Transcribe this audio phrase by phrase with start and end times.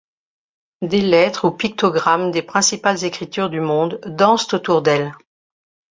[0.81, 5.13] Des lettres ou pictogrammes des principales écritures du monde dansent autour d'elles.